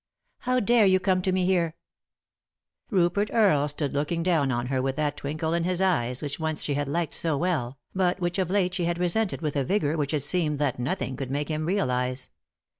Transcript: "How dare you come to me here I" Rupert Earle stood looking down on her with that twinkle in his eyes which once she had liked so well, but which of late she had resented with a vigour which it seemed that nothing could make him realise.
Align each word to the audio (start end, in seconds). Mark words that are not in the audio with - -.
"How 0.49 0.59
dare 0.59 0.87
you 0.87 0.99
come 0.99 1.21
to 1.21 1.31
me 1.31 1.45
here 1.45 1.75
I" 1.75 1.75
Rupert 2.97 3.29
Earle 3.31 3.67
stood 3.67 3.93
looking 3.93 4.23
down 4.23 4.51
on 4.51 4.65
her 4.65 4.81
with 4.81 4.95
that 4.95 5.15
twinkle 5.15 5.53
in 5.53 5.63
his 5.63 5.79
eyes 5.79 6.23
which 6.23 6.39
once 6.39 6.63
she 6.63 6.73
had 6.73 6.87
liked 6.87 7.13
so 7.13 7.37
well, 7.37 7.77
but 7.93 8.19
which 8.19 8.39
of 8.39 8.49
late 8.49 8.73
she 8.73 8.85
had 8.85 8.97
resented 8.97 9.43
with 9.43 9.55
a 9.55 9.63
vigour 9.63 9.95
which 9.97 10.15
it 10.15 10.21
seemed 10.23 10.57
that 10.57 10.79
nothing 10.79 11.15
could 11.17 11.29
make 11.29 11.49
him 11.49 11.67
realise. 11.67 12.31